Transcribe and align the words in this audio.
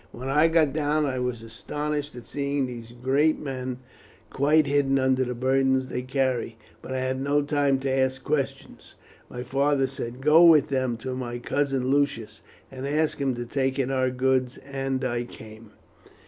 When 0.11 0.29
I 0.29 0.47
got 0.47 0.73
down 0.73 1.05
I 1.05 1.19
was 1.19 1.43
astonished 1.43 2.15
at 2.15 2.25
seeing 2.25 2.65
these 2.65 2.91
great 2.91 3.37
men 3.39 3.77
quite 4.31 4.65
hidden 4.65 4.97
under 4.97 5.23
the 5.23 5.35
burdens 5.35 5.89
they 5.89 6.01
carried, 6.01 6.55
but 6.81 6.91
I 6.91 6.97
had 7.01 7.21
no 7.21 7.43
time 7.43 7.77
to 7.81 7.91
ask 7.91 8.23
questions. 8.23 8.95
My 9.29 9.43
father 9.43 9.85
said, 9.85 10.19
'Go 10.19 10.43
with 10.43 10.69
them 10.69 10.97
to 11.03 11.15
my 11.15 11.37
cousin 11.37 11.89
Lucius, 11.89 12.41
and 12.71 12.87
ask 12.87 13.21
him 13.21 13.35
to 13.35 13.45
take 13.45 13.77
in 13.77 13.91
our 13.91 14.09
goods,' 14.09 14.57
and 14.65 15.05
I 15.05 15.23
came." 15.23 15.69